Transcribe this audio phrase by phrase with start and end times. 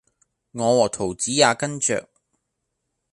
[0.03, 0.09] 我和桃子
[1.31, 2.09] 也跟著